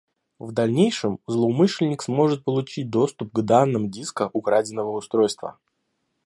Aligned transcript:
В 0.39 0.51
дальнейшем 0.51 1.19
злоумышленник 1.27 2.01
сможет 2.01 2.43
получить 2.43 2.89
доступ 2.89 3.31
к 3.31 3.41
данным 3.43 3.91
диска 3.91 4.31
украденного 4.33 4.93
устройства 4.97 5.59